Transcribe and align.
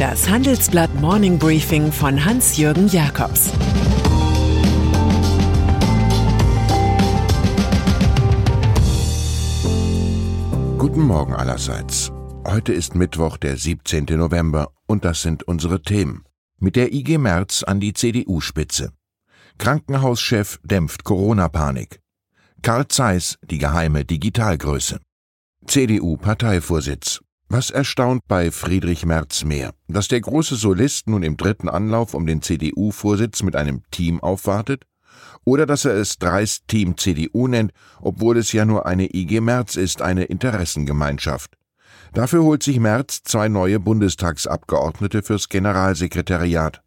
Das 0.00 0.30
Handelsblatt 0.30 0.94
Morning 0.94 1.38
Briefing 1.38 1.92
von 1.92 2.24
Hans-Jürgen 2.24 2.88
Jakobs 2.88 3.50
Guten 10.78 11.02
Morgen 11.02 11.34
allerseits. 11.34 12.10
Heute 12.46 12.72
ist 12.72 12.94
Mittwoch, 12.94 13.36
der 13.36 13.58
17. 13.58 14.06
November, 14.16 14.72
und 14.86 15.04
das 15.04 15.20
sind 15.20 15.42
unsere 15.42 15.82
Themen. 15.82 16.24
Mit 16.58 16.76
der 16.76 16.94
IG 16.94 17.18
März 17.18 17.62
an 17.62 17.78
die 17.78 17.92
CDU-Spitze. 17.92 18.94
Krankenhauschef 19.58 20.60
dämpft 20.64 21.04
Corona-Panik. 21.04 22.00
Karl 22.62 22.88
Zeiss, 22.88 23.36
die 23.44 23.58
geheime 23.58 24.06
Digitalgröße. 24.06 24.98
CDU-Parteivorsitz. 25.66 27.20
Was 27.52 27.70
erstaunt 27.70 28.28
bei 28.28 28.52
Friedrich 28.52 29.04
Merz 29.04 29.42
mehr? 29.42 29.74
Dass 29.88 30.06
der 30.06 30.20
große 30.20 30.54
Solist 30.54 31.08
nun 31.08 31.24
im 31.24 31.36
dritten 31.36 31.68
Anlauf 31.68 32.14
um 32.14 32.24
den 32.24 32.42
CDU-Vorsitz 32.42 33.42
mit 33.42 33.56
einem 33.56 33.82
Team 33.90 34.20
aufwartet? 34.20 34.84
Oder 35.44 35.66
dass 35.66 35.84
er 35.84 35.94
es 35.94 36.18
dreist 36.18 36.68
Team 36.68 36.96
CDU 36.96 37.48
nennt, 37.48 37.72
obwohl 38.00 38.36
es 38.36 38.52
ja 38.52 38.64
nur 38.64 38.86
eine 38.86 39.12
IG 39.12 39.40
Merz 39.40 39.74
ist, 39.74 40.00
eine 40.00 40.26
Interessengemeinschaft? 40.26 41.58
Dafür 42.12 42.44
holt 42.44 42.62
sich 42.62 42.78
Merz 42.78 43.24
zwei 43.24 43.48
neue 43.48 43.80
Bundestagsabgeordnete 43.80 45.24
fürs 45.24 45.48
Generalsekretariat. 45.48 46.80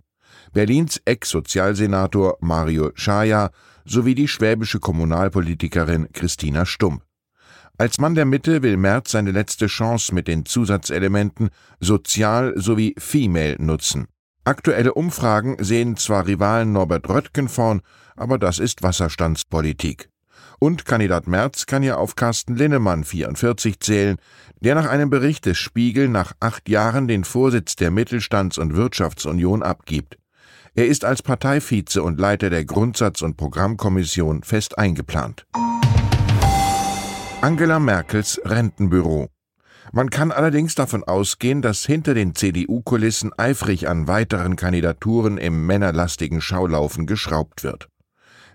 Berlins 0.53 1.01
Ex-Sozialsenator 1.03 2.37
Mario 2.39 2.91
Schaja 2.95 3.49
sowie 3.83 4.15
die 4.15 4.29
schwäbische 4.29 4.79
Kommunalpolitikerin 4.79 6.07
Christina 6.13 6.65
Stump. 6.65 7.03
Als 7.77 7.97
Mann 7.97 8.13
der 8.13 8.25
Mitte 8.25 8.61
will 8.61 8.77
Merz 8.77 9.11
seine 9.11 9.31
letzte 9.31 9.65
Chance 9.65 10.13
mit 10.13 10.27
den 10.27 10.45
Zusatzelementen 10.45 11.49
sozial 11.79 12.53
sowie 12.55 12.93
female 12.99 13.55
nutzen. 13.57 14.05
Aktuelle 14.43 14.93
Umfragen 14.93 15.57
sehen 15.59 15.97
zwar 15.97 16.27
Rivalen 16.27 16.71
Norbert 16.71 17.09
Röttgen 17.09 17.49
vorn, 17.49 17.81
aber 18.15 18.37
das 18.37 18.59
ist 18.59 18.83
Wasserstandspolitik. 18.83 20.09
Und 20.59 20.85
Kandidat 20.85 21.25
Merz 21.25 21.65
kann 21.65 21.81
ja 21.81 21.97
auf 21.97 22.15
Carsten 22.15 22.55
Linnemann 22.55 23.03
44 23.03 23.79
zählen, 23.79 24.17
der 24.61 24.75
nach 24.75 24.87
einem 24.87 25.09
Bericht 25.09 25.47
des 25.47 25.57
Spiegel 25.57 26.09
nach 26.09 26.33
acht 26.39 26.69
Jahren 26.69 27.07
den 27.07 27.23
Vorsitz 27.23 27.75
der 27.75 27.89
Mittelstands- 27.89 28.59
und 28.59 28.75
Wirtschaftsunion 28.75 29.63
abgibt. 29.63 30.17
Er 30.75 30.87
ist 30.87 31.05
als 31.05 31.23
Parteivize 31.23 32.03
und 32.03 32.19
Leiter 32.19 32.51
der 32.51 32.65
Grundsatz- 32.65 33.23
und 33.23 33.35
Programmkommission 33.35 34.43
fest 34.43 34.77
eingeplant. 34.77 35.47
Angela 37.43 37.77
Merkels 37.77 38.39
Rentenbüro. 38.45 39.27
Man 39.91 40.09
kann 40.09 40.31
allerdings 40.31 40.75
davon 40.75 41.03
ausgehen, 41.03 41.61
dass 41.61 41.85
hinter 41.85 42.13
den 42.13 42.35
CDU-Kulissen 42.35 43.33
eifrig 43.37 43.89
an 43.89 44.07
weiteren 44.07 44.55
Kandidaturen 44.55 45.37
im 45.37 45.65
männerlastigen 45.65 46.39
Schaulaufen 46.39 47.05
geschraubt 47.05 47.65
wird. 47.65 47.89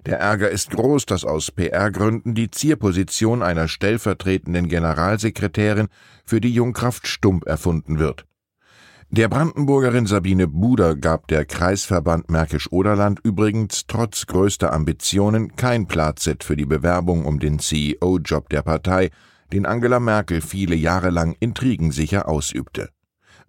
Der 0.07 0.21
Ärger 0.21 0.49
ist 0.49 0.71
groß, 0.71 1.05
dass 1.05 1.27
aus 1.27 1.51
PR-Gründen 1.51 2.35
die 2.35 2.51
Zierposition 2.51 3.43
einer 3.43 3.69
stellvertretenden 3.69 4.69
Generalsekretärin 4.69 5.89
für 6.25 6.41
die 6.41 6.55
Jungkraft 6.55 7.07
Stump 7.07 7.47
erfunden 7.47 7.99
wird. 7.99 8.25
Der 9.11 9.29
Brandenburgerin 9.29 10.05
Sabine 10.05 10.47
Buder 10.47 10.95
gab 10.95 11.29
der 11.29 11.47
Kreisverband 11.47 12.31
Märkisch-Oderland 12.31 13.21
übrigens 13.23 13.87
trotz 13.87 14.27
größter 14.27 14.71
Ambitionen 14.71 15.57
kein 15.57 15.87
Plazet 15.87 16.45
für 16.45 16.57
die 16.57 16.67
Bewerbung 16.67 17.25
um 17.25 17.39
den 17.39 17.59
CEO-Job 17.59 18.51
der 18.51 18.61
Partei, 18.61 19.09
den 19.51 19.65
Angela 19.65 19.99
Merkel 19.99 20.43
viele 20.43 20.77
Jahre 20.77 21.09
lang 21.09 21.35
intrigensicher 21.41 22.29
ausübte. 22.29 22.91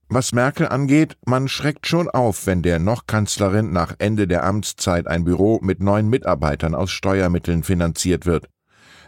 Was 0.08 0.32
Merkel 0.32 0.70
angeht, 0.70 1.18
man 1.26 1.50
schreckt 1.50 1.88
schon 1.88 2.10
auf, 2.10 2.48
wenn 2.48 2.62
der 2.62 2.80
noch 2.80 3.06
Kanzlerin 3.06 3.74
nach 3.74 3.96
Ende 4.00 4.28
der 4.30 4.46
Amtszeit 4.46 5.08
ein 5.08 5.26
Büro 5.26 5.60
mit 5.62 5.84
neun 5.84 6.08
Mitarbeitern 6.08 6.74
aus 6.74 6.90
Steuermitteln 6.90 7.64
finanziert 7.64 8.26
wird. 8.26 8.48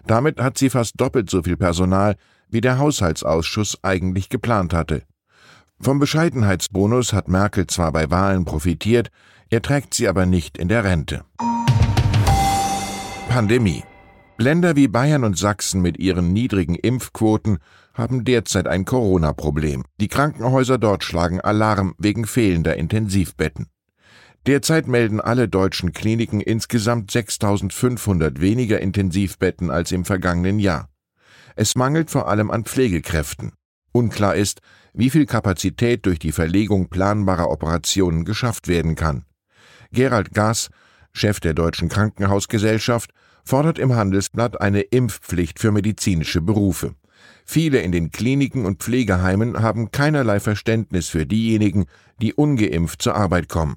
Damit 0.05 0.41
hat 0.41 0.57
sie 0.57 0.69
fast 0.69 0.99
doppelt 0.99 1.29
so 1.29 1.43
viel 1.43 1.55
Personal, 1.55 2.17
wie 2.49 2.59
der 2.59 2.77
Haushaltsausschuss 2.77 3.77
eigentlich 3.83 4.27
geplant 4.27 4.73
hatte. 4.73 5.03
Vom 5.83 5.97
Bescheidenheitsbonus 5.97 7.11
hat 7.11 7.27
Merkel 7.27 7.65
zwar 7.65 7.91
bei 7.91 8.11
Wahlen 8.11 8.45
profitiert, 8.45 9.09
er 9.49 9.63
trägt 9.63 9.95
sie 9.95 10.07
aber 10.07 10.27
nicht 10.27 10.59
in 10.59 10.67
der 10.67 10.83
Rente. 10.83 11.25
Pandemie. 13.29 13.83
Länder 14.37 14.75
wie 14.75 14.87
Bayern 14.87 15.23
und 15.23 15.39
Sachsen 15.39 15.81
mit 15.81 15.97
ihren 15.97 16.33
niedrigen 16.33 16.75
Impfquoten 16.75 17.57
haben 17.95 18.23
derzeit 18.25 18.67
ein 18.67 18.85
Corona-Problem. 18.85 19.83
Die 19.99 20.07
Krankenhäuser 20.07 20.77
dort 20.77 21.03
schlagen 21.03 21.41
Alarm 21.41 21.95
wegen 21.97 22.25
fehlender 22.25 22.75
Intensivbetten. 22.75 23.67
Derzeit 24.45 24.87
melden 24.87 25.19
alle 25.19 25.47
deutschen 25.47 25.93
Kliniken 25.93 26.41
insgesamt 26.41 27.09
6500 27.09 28.39
weniger 28.39 28.79
Intensivbetten 28.79 29.71
als 29.71 29.91
im 29.91 30.05
vergangenen 30.05 30.59
Jahr. 30.59 30.89
Es 31.55 31.75
mangelt 31.75 32.11
vor 32.11 32.27
allem 32.27 32.51
an 32.51 32.65
Pflegekräften. 32.65 33.53
Unklar 33.91 34.35
ist, 34.35 34.61
wie 34.93 35.09
viel 35.09 35.25
Kapazität 35.25 36.05
durch 36.05 36.19
die 36.19 36.31
Verlegung 36.31 36.89
planbarer 36.89 37.49
Operationen 37.49 38.25
geschafft 38.25 38.67
werden 38.67 38.95
kann. 38.95 39.25
Gerald 39.91 40.33
Gass, 40.33 40.69
Chef 41.13 41.39
der 41.39 41.53
Deutschen 41.53 41.89
Krankenhausgesellschaft, 41.89 43.11
fordert 43.43 43.79
im 43.79 43.95
Handelsblatt 43.95 44.61
eine 44.61 44.81
Impfpflicht 44.81 45.59
für 45.59 45.71
medizinische 45.71 46.41
Berufe. 46.41 46.95
Viele 47.45 47.81
in 47.81 47.91
den 47.91 48.11
Kliniken 48.11 48.65
und 48.65 48.81
Pflegeheimen 48.81 49.61
haben 49.61 49.91
keinerlei 49.91 50.39
Verständnis 50.39 51.09
für 51.09 51.25
diejenigen, 51.25 51.85
die 52.21 52.33
ungeimpft 52.33 53.01
zur 53.01 53.15
Arbeit 53.15 53.49
kommen. 53.49 53.75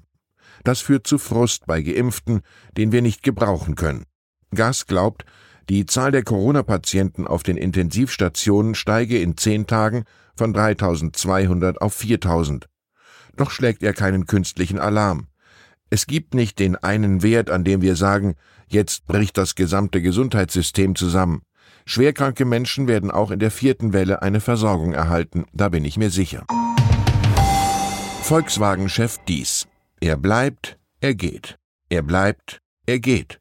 Das 0.63 0.81
führt 0.81 1.07
zu 1.07 1.17
Frust 1.17 1.65
bei 1.65 1.81
Geimpften, 1.81 2.41
den 2.77 2.91
wir 2.91 3.01
nicht 3.01 3.21
gebrauchen 3.23 3.75
können. 3.75 4.05
Gass 4.53 4.87
glaubt, 4.87 5.25
die 5.69 5.85
Zahl 5.85 6.11
der 6.11 6.23
Corona-Patienten 6.23 7.25
auf 7.25 7.43
den 7.43 7.57
Intensivstationen 7.57 8.75
steige 8.75 9.19
in 9.19 9.37
zehn 9.37 9.67
Tagen 9.67 10.05
von 10.35 10.53
3200 10.53 11.81
auf 11.81 11.93
4000. 11.93 12.67
Doch 13.35 13.51
schlägt 13.51 13.83
er 13.83 13.93
keinen 13.93 14.27
künstlichen 14.27 14.79
Alarm. 14.79 15.27
Es 15.89 16.07
gibt 16.07 16.33
nicht 16.33 16.59
den 16.59 16.75
einen 16.75 17.23
Wert, 17.23 17.49
an 17.49 17.63
dem 17.63 17.81
wir 17.81 17.95
sagen, 17.95 18.35
jetzt 18.67 19.05
bricht 19.05 19.37
das 19.37 19.55
gesamte 19.55 20.01
Gesundheitssystem 20.01 20.95
zusammen. 20.95 21.41
Schwerkranke 21.85 22.45
Menschen 22.45 22.87
werden 22.87 23.11
auch 23.11 23.31
in 23.31 23.39
der 23.39 23.51
vierten 23.51 23.93
Welle 23.93 24.21
eine 24.21 24.41
Versorgung 24.41 24.93
erhalten, 24.93 25.45
da 25.53 25.69
bin 25.69 25.85
ich 25.85 25.97
mir 25.97 26.09
sicher. 26.09 26.45
Volkswagen-Chef 28.23 29.19
Dies. 29.27 29.67
Er 29.99 30.17
bleibt, 30.17 30.79
er 30.99 31.13
geht. 31.13 31.57
Er 31.89 32.01
bleibt, 32.01 32.59
er 32.87 32.99
geht. 32.99 33.39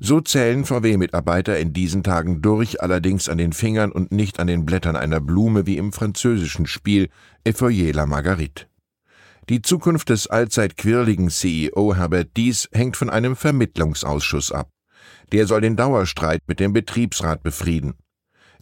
So 0.00 0.20
zählen 0.20 0.64
VW-Mitarbeiter 0.64 1.58
in 1.58 1.72
diesen 1.72 2.04
Tagen 2.04 2.40
durch, 2.40 2.80
allerdings 2.80 3.28
an 3.28 3.38
den 3.38 3.52
Fingern 3.52 3.90
und 3.90 4.12
nicht 4.12 4.38
an 4.38 4.46
den 4.46 4.64
Blättern 4.64 4.94
einer 4.94 5.20
Blume 5.20 5.66
wie 5.66 5.76
im 5.76 5.92
französischen 5.92 6.66
Spiel 6.66 7.08
Effoyer 7.42 7.92
la 7.92 8.06
Marguerite. 8.06 8.66
Die 9.48 9.60
Zukunft 9.60 10.10
des 10.10 10.28
allzeit 10.28 10.76
quirligen 10.76 11.30
CEO 11.30 11.96
Herbert 11.96 12.36
Dies 12.36 12.68
hängt 12.72 12.96
von 12.96 13.10
einem 13.10 13.34
Vermittlungsausschuss 13.34 14.52
ab. 14.52 14.70
Der 15.32 15.46
soll 15.46 15.62
den 15.62 15.74
Dauerstreit 15.74 16.42
mit 16.46 16.60
dem 16.60 16.72
Betriebsrat 16.72 17.42
befrieden. 17.42 17.94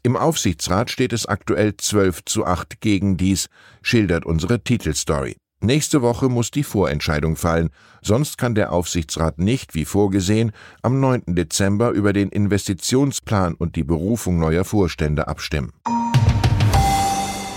Im 0.03 0.17
Aufsichtsrat 0.17 0.91
steht 0.91 1.13
es 1.13 1.27
aktuell 1.27 1.77
12 1.77 2.25
zu 2.25 2.47
8 2.47 2.81
gegen 2.81 3.17
Dies, 3.17 3.49
schildert 3.83 4.25
unsere 4.25 4.63
Titelstory. 4.63 5.37
Nächste 5.63 6.03
Woche 6.03 6.29
muss 6.29 6.51
die 6.51 6.63
Vorentscheidung 6.63 7.35
fallen, 7.35 7.71
sonst 8.03 8.37
kann 8.37 8.55
der 8.55 8.73
Aufsichtsrat 8.73 9.39
nicht, 9.39 9.75
wie 9.75 9.87
vorgesehen, 9.87 10.53
am 10.83 11.01
9. 11.01 11.35
Dezember 11.35 11.91
über 11.91 12.13
den 12.13 12.29
Investitionsplan 12.29 13.55
und 13.55 13.75
die 13.75 13.85
Berufung 13.85 14.39
neuer 14.39 14.65
Vorstände 14.65 15.29
abstimmen. 15.29 15.73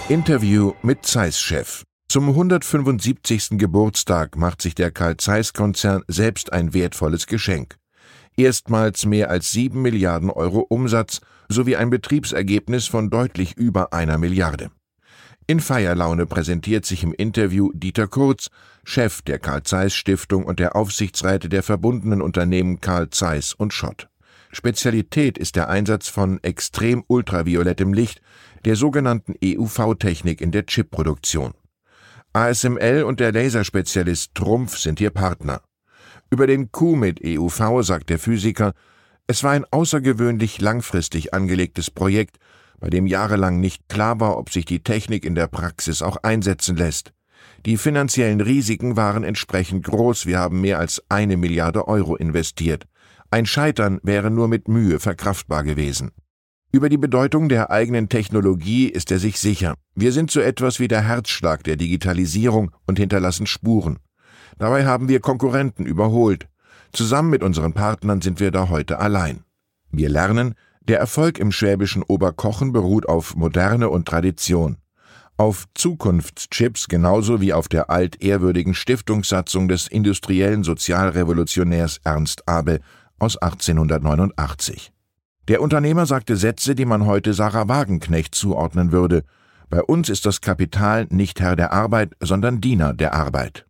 Interview 0.07 0.73
mit 0.81 1.05
Zeiss-Chef. 1.05 1.83
Zum 2.07 2.29
175. 2.29 3.59
Geburtstag 3.59 4.35
macht 4.37 4.61
sich 4.61 4.73
der 4.73 4.89
Karl 4.89 5.17
Zeiss-Konzern 5.17 6.03
selbst 6.07 6.51
ein 6.53 6.73
wertvolles 6.73 7.27
Geschenk. 7.27 7.75
Erstmals 8.35 9.05
mehr 9.05 9.29
als 9.29 9.51
7 9.51 9.79
Milliarden 9.81 10.31
Euro 10.31 10.65
Umsatz 10.67 11.19
sowie 11.49 11.75
ein 11.75 11.89
Betriebsergebnis 11.89 12.87
von 12.87 13.09
deutlich 13.09 13.57
über 13.57 13.93
einer 13.93 14.17
Milliarde. 14.17 14.71
In 15.49 15.61
Feierlaune 15.61 16.27
präsentiert 16.27 16.85
sich 16.85 17.01
im 17.01 17.11
Interview 17.11 17.71
Dieter 17.73 18.05
Kurz, 18.05 18.51
Chef 18.83 19.23
der 19.23 19.39
Karl 19.39 19.63
Zeiss 19.63 19.95
Stiftung 19.95 20.43
und 20.43 20.59
der 20.59 20.75
Aufsichtsräte 20.75 21.49
der 21.49 21.63
verbundenen 21.63 22.21
Unternehmen 22.21 22.81
Karl 22.81 23.09
Zeiss 23.09 23.55
und 23.55 23.73
Schott. 23.73 24.09
Spezialität 24.51 25.39
ist 25.39 25.55
der 25.55 25.67
Einsatz 25.67 26.07
von 26.07 26.37
extrem 26.43 27.03
ultraviolettem 27.07 27.93
Licht, 27.93 28.21
der 28.63 28.75
sogenannten 28.75 29.33
EUV-Technik 29.43 30.39
in 30.39 30.51
der 30.51 30.67
Chipproduktion. 30.67 31.55
ASML 32.31 33.01
und 33.01 33.19
der 33.19 33.31
Laserspezialist 33.31 34.35
Trumpf 34.35 34.77
sind 34.77 34.99
hier 34.99 35.09
Partner. 35.09 35.63
Über 36.29 36.45
den 36.45 36.71
Q 36.71 36.95
mit 36.95 37.25
EUV 37.25 37.81
sagt 37.81 38.11
der 38.11 38.19
Physiker, 38.19 38.73
es 39.25 39.43
war 39.43 39.53
ein 39.53 39.65
außergewöhnlich 39.65 40.61
langfristig 40.61 41.33
angelegtes 41.33 41.89
Projekt, 41.89 42.37
bei 42.79 42.89
dem 42.89 43.07
jahrelang 43.07 43.59
nicht 43.59 43.89
klar 43.89 44.19
war, 44.19 44.37
ob 44.37 44.51
sich 44.51 44.65
die 44.65 44.83
Technik 44.83 45.25
in 45.25 45.35
der 45.35 45.47
Praxis 45.47 46.01
auch 46.01 46.17
einsetzen 46.23 46.75
lässt. 46.75 47.13
Die 47.65 47.77
finanziellen 47.77 48.41
Risiken 48.41 48.95
waren 48.95 49.23
entsprechend 49.23 49.85
groß. 49.85 50.25
Wir 50.25 50.39
haben 50.39 50.61
mehr 50.61 50.79
als 50.79 51.03
eine 51.09 51.37
Milliarde 51.37 51.87
Euro 51.87 52.15
investiert. 52.15 52.85
Ein 53.31 53.45
Scheitern 53.45 53.99
wäre 54.01 54.31
nur 54.31 54.47
mit 54.47 54.67
Mühe 54.67 54.99
verkraftbar 54.99 55.63
gewesen. 55.63 56.11
Über 56.71 56.87
die 56.87 56.97
Bedeutung 56.97 57.49
der 57.49 57.71
eigenen 57.71 58.09
Technologie 58.09 58.87
ist 58.87 59.11
er 59.11 59.19
sich 59.19 59.39
sicher. 59.39 59.75
Wir 59.95 60.11
sind 60.11 60.31
so 60.31 60.39
etwas 60.39 60.79
wie 60.79 60.87
der 60.87 61.01
Herzschlag 61.01 61.63
der 61.63 61.75
Digitalisierung 61.75 62.71
und 62.85 62.99
hinterlassen 62.99 63.47
Spuren. 63.47 63.97
Dabei 64.57 64.85
haben 64.85 65.09
wir 65.09 65.19
Konkurrenten 65.19 65.85
überholt. 65.85 66.47
Zusammen 66.91 67.29
mit 67.29 67.43
unseren 67.43 67.73
Partnern 67.73 68.21
sind 68.21 68.39
wir 68.39 68.51
da 68.51 68.69
heute 68.69 68.99
allein. 68.99 69.43
Wir 69.91 70.09
lernen, 70.09 70.53
der 70.89 70.99
Erfolg 70.99 71.37
im 71.37 71.51
schwäbischen 71.51 72.01
Oberkochen 72.01 72.71
beruht 72.71 73.07
auf 73.07 73.35
Moderne 73.35 73.89
und 73.89 74.07
Tradition. 74.07 74.77
Auf 75.37 75.65
Zukunftschips 75.75 76.87
genauso 76.87 77.39
wie 77.39 77.53
auf 77.53 77.67
der 77.67 77.91
altehrwürdigen 77.91 78.73
Stiftungssatzung 78.73 79.67
des 79.67 79.87
industriellen 79.87 80.63
Sozialrevolutionärs 80.63 82.01
Ernst 82.03 82.47
Abel 82.49 82.81
aus 83.19 83.37
1889. 83.37 84.91
Der 85.47 85.61
Unternehmer 85.61 86.07
sagte 86.07 86.35
Sätze, 86.35 86.73
die 86.73 86.85
man 86.85 87.05
heute 87.05 87.35
Sarah 87.35 87.67
Wagenknecht 87.67 88.33
zuordnen 88.33 88.91
würde. 88.91 89.25
Bei 89.69 89.83
uns 89.83 90.09
ist 90.09 90.25
das 90.25 90.41
Kapital 90.41 91.05
nicht 91.11 91.39
Herr 91.39 91.55
der 91.55 91.71
Arbeit, 91.71 92.15
sondern 92.19 92.61
Diener 92.61 92.95
der 92.95 93.13
Arbeit. 93.13 93.67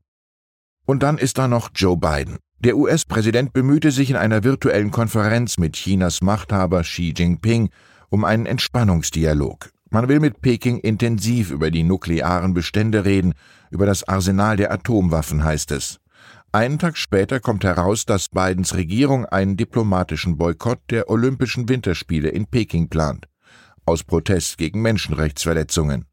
Und 0.85 1.03
dann 1.03 1.17
ist 1.17 1.37
da 1.37 1.49
noch 1.49 1.69
Joe 1.75 1.97
Biden. 1.97 2.37
Der 2.61 2.75
US-Präsident 2.75 3.53
bemühte 3.53 3.89
sich 3.89 4.09
in 4.09 4.17
einer 4.17 4.43
virtuellen 4.43 4.91
Konferenz 4.91 5.57
mit 5.57 5.77
Chinas 5.77 6.21
Machthaber 6.21 6.81
Xi 6.81 7.13
Jinping 7.15 7.69
um 8.09 8.25
einen 8.25 8.45
Entspannungsdialog. 8.45 9.69
Man 9.91 10.09
will 10.09 10.19
mit 10.19 10.41
Peking 10.41 10.77
intensiv 10.79 11.51
über 11.51 11.71
die 11.71 11.83
nuklearen 11.83 12.53
Bestände 12.53 13.05
reden, 13.05 13.33
über 13.71 13.85
das 13.85 14.05
Arsenal 14.05 14.57
der 14.57 14.73
Atomwaffen 14.73 15.41
heißt 15.41 15.71
es. 15.71 15.99
Einen 16.51 16.79
Tag 16.79 16.97
später 16.97 17.39
kommt 17.39 17.63
heraus, 17.63 18.05
dass 18.05 18.27
Bidens 18.27 18.75
Regierung 18.75 19.25
einen 19.25 19.55
diplomatischen 19.55 20.37
Boykott 20.37 20.79
der 20.89 21.09
Olympischen 21.09 21.69
Winterspiele 21.69 22.27
in 22.27 22.45
Peking 22.45 22.89
plant, 22.89 23.27
aus 23.85 24.03
Protest 24.03 24.57
gegen 24.57 24.81
Menschenrechtsverletzungen. 24.81 26.07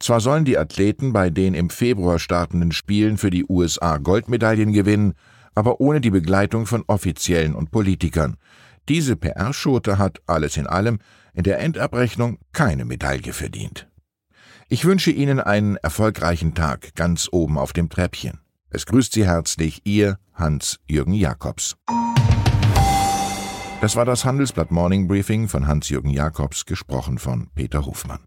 Zwar 0.00 0.20
sollen 0.20 0.46
die 0.46 0.56
Athleten 0.56 1.12
bei 1.12 1.28
den 1.28 1.52
im 1.52 1.68
Februar 1.68 2.18
startenden 2.18 2.72
Spielen 2.72 3.18
für 3.18 3.30
die 3.30 3.44
USA 3.46 3.98
Goldmedaillen 3.98 4.72
gewinnen, 4.72 5.12
aber 5.54 5.80
ohne 5.80 6.00
die 6.00 6.10
Begleitung 6.10 6.66
von 6.66 6.84
Offiziellen 6.86 7.54
und 7.54 7.70
Politikern. 7.70 8.36
Diese 8.88 9.16
PR-Schote 9.16 9.98
hat, 9.98 10.20
alles 10.26 10.56
in 10.56 10.66
allem, 10.66 10.98
in 11.34 11.44
der 11.44 11.58
Endabrechnung 11.60 12.38
keine 12.52 12.84
Medaille 12.84 13.32
verdient. 13.32 13.88
Ich 14.68 14.84
wünsche 14.84 15.10
Ihnen 15.10 15.40
einen 15.40 15.76
erfolgreichen 15.76 16.54
Tag 16.54 16.94
ganz 16.94 17.28
oben 17.30 17.58
auf 17.58 17.72
dem 17.72 17.88
Treppchen. 17.90 18.40
Es 18.70 18.86
grüßt 18.86 19.12
Sie 19.12 19.26
herzlich 19.26 19.82
Ihr 19.84 20.18
Hans-Jürgen 20.34 21.14
Jakobs. 21.14 21.76
Das 23.82 23.96
war 23.96 24.04
das 24.04 24.24
Handelsblatt 24.24 24.70
Morning 24.70 25.08
Briefing 25.08 25.48
von 25.48 25.66
Hans-Jürgen 25.66 26.10
Jakobs, 26.10 26.64
gesprochen 26.64 27.18
von 27.18 27.50
Peter 27.54 27.84
Hofmann. 27.84 28.20